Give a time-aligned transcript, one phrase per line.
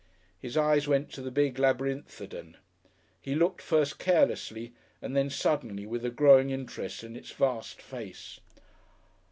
[0.39, 2.57] His eyes went to the big Labyrinthodon.
[3.21, 8.39] He looked first carelessly and then suddenly with a growing interest in its vast face.